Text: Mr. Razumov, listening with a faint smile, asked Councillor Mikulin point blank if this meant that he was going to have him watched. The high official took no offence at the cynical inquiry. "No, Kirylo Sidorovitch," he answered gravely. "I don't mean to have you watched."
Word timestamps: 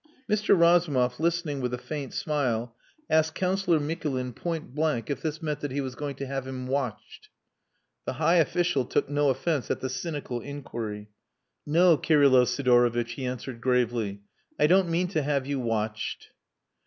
Mr. 0.27 0.59
Razumov, 0.59 1.19
listening 1.19 1.61
with 1.61 1.75
a 1.75 1.77
faint 1.77 2.11
smile, 2.11 2.75
asked 3.07 3.35
Councillor 3.35 3.79
Mikulin 3.79 4.33
point 4.33 4.73
blank 4.73 5.11
if 5.11 5.21
this 5.21 5.43
meant 5.43 5.59
that 5.59 5.69
he 5.69 5.79
was 5.79 5.93
going 5.93 6.15
to 6.15 6.25
have 6.25 6.47
him 6.47 6.65
watched. 6.65 7.29
The 8.05 8.13
high 8.13 8.37
official 8.37 8.83
took 8.85 9.09
no 9.09 9.29
offence 9.29 9.69
at 9.69 9.79
the 9.79 9.89
cynical 9.91 10.41
inquiry. 10.41 11.11
"No, 11.67 11.99
Kirylo 11.99 12.45
Sidorovitch," 12.45 13.11
he 13.11 13.27
answered 13.27 13.61
gravely. 13.61 14.21
"I 14.59 14.65
don't 14.65 14.89
mean 14.89 15.07
to 15.09 15.21
have 15.21 15.45
you 15.45 15.59
watched." 15.59 16.29